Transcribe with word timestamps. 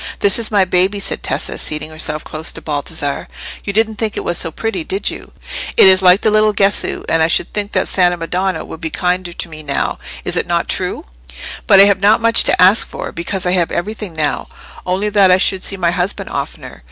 "This 0.17 0.39
is 0.39 0.49
my 0.49 0.65
baby," 0.65 0.99
said 0.99 1.21
Tessa, 1.21 1.59
seating 1.59 1.91
herself 1.91 2.23
close 2.23 2.51
to 2.53 2.59
Baldassarre. 2.63 3.27
"You 3.63 3.71
didn't 3.71 3.97
think 3.97 4.17
it 4.17 4.23
was 4.23 4.39
so 4.39 4.49
pretty, 4.49 4.83
did 4.83 5.11
you? 5.11 5.31
It 5.77 5.85
is 5.85 6.01
like 6.01 6.21
the 6.21 6.31
little 6.31 6.55
Gesu, 6.55 7.05
and 7.07 7.21
I 7.21 7.27
should 7.27 7.53
think 7.53 7.73
the 7.73 7.85
Santa 7.85 8.17
Madonna 8.17 8.65
would 8.65 8.81
be 8.81 8.89
kinder 8.89 9.31
to 9.31 9.47
me 9.47 9.61
now, 9.61 9.99
is 10.25 10.35
it 10.37 10.47
not 10.47 10.67
true? 10.67 11.05
But 11.67 11.79
I 11.79 11.83
have 11.83 12.01
not 12.01 12.19
much 12.19 12.43
to 12.45 12.59
ask 12.59 12.87
for, 12.87 13.11
because 13.11 13.45
I 13.45 13.51
have 13.51 13.69
everything 13.71 14.13
now—only 14.13 15.09
that 15.09 15.29
I 15.29 15.37
should 15.37 15.61
see 15.61 15.77
my 15.77 15.91
husband 15.91 16.29
oftener. 16.31 16.79